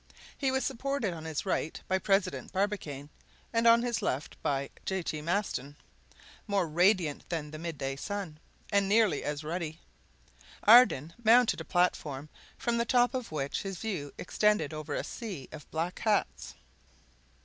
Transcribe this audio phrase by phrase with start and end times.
[0.35, 3.11] He was supported on his right by President Barbicane,
[3.53, 5.03] and on his left by J.
[5.03, 5.21] T.
[5.21, 5.75] Maston,
[6.47, 8.39] more radiant than the midday sun,
[8.71, 9.79] and nearly as ruddy.
[10.63, 15.47] Ardan mounted a platform, from the top of which his view extended over a sea
[15.51, 16.55] of black hats.